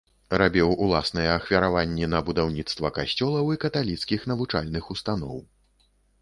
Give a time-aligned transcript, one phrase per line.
[0.41, 5.37] Рабіў уласныя ахвяраванні на будаўніцтва касцёлаў і каталіцкіх навучальных устаноў.